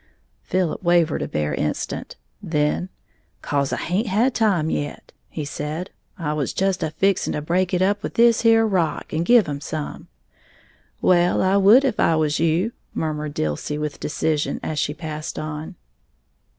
Philip 0.41 0.81
wavered 0.81 1.21
a 1.21 1.27
bare 1.27 1.53
instant, 1.53 2.15
then, 2.41 2.89
"'Cause 3.43 3.71
I 3.71 3.77
haint 3.77 4.07
had 4.07 4.33
time 4.33 4.71
yet," 4.71 5.11
he 5.29 5.45
said, 5.45 5.91
"I 6.17 6.33
was 6.33 6.53
just 6.53 6.81
a 6.81 6.89
fixing 6.89 7.33
to 7.33 7.41
break 7.43 7.71
it 7.71 7.83
up 7.83 8.01
with 8.01 8.15
this 8.15 8.41
here 8.41 8.65
rock, 8.65 9.13
and 9.13 9.23
give 9.23 9.47
'em 9.47 9.61
some." 9.61 10.07
"Well, 11.03 11.43
I 11.43 11.55
would, 11.57 11.85
if 11.85 11.99
I 11.99 12.15
was 12.15 12.39
you," 12.39 12.71
murmured 12.95 13.35
Dilsey, 13.35 13.77
with 13.77 13.99
decision, 13.99 14.59
as 14.63 14.79
she 14.79 14.95
passed 14.95 15.37
on. 15.37 15.75